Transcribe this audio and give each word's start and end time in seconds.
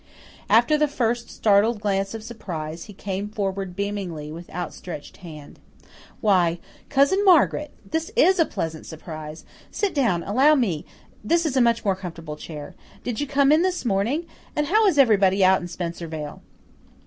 After 0.49 0.79
the 0.79 0.87
first 0.87 1.29
startled 1.29 1.79
glance 1.79 2.15
of 2.15 2.23
surprise, 2.23 2.85
he 2.85 2.91
came 2.93 3.29
forward 3.29 3.75
beamingly, 3.75 4.31
with 4.31 4.49
outstretched 4.49 5.17
hand. 5.17 5.59
"Why, 6.21 6.57
Cousin 6.89 7.23
Margaret! 7.23 7.69
This 7.87 8.09
is 8.15 8.39
a 8.39 8.45
pleasant 8.47 8.87
surprise. 8.87 9.45
Sit 9.69 9.93
down 9.93 10.23
allow 10.23 10.55
me, 10.55 10.87
this 11.23 11.45
is 11.45 11.55
a 11.55 11.61
much 11.61 11.85
more 11.85 11.95
comfortable 11.95 12.35
chair. 12.35 12.73
Did 13.03 13.21
you 13.21 13.27
come 13.27 13.51
in 13.51 13.61
this 13.61 13.85
morning? 13.85 14.25
And 14.55 14.65
how 14.65 14.87
is 14.87 14.97
everybody 14.97 15.45
out 15.45 15.61
in 15.61 15.67
Spencervale?" 15.67 16.41